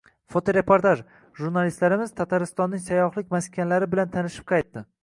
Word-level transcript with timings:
Fotoreportaj: 0.35 0.93
Jurnalistlarimiz 1.41 2.17
Tataristonning 2.23 2.85
sayyohlik 2.89 3.31
maskanlari 3.39 3.93
bilan 3.95 4.15
tanishib 4.19 4.53
qaytdi 4.57 4.91